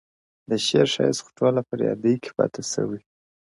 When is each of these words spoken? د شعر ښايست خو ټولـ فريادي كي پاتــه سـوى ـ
د 0.49 0.51
شعر 0.65 0.87
ښايست 0.93 1.21
خو 1.23 1.29
ټولـ 1.37 1.55
فريادي 1.69 2.13
كي 2.23 2.29
پاتــه 2.37 2.61
سـوى 2.73 2.99
ـ 3.01 3.05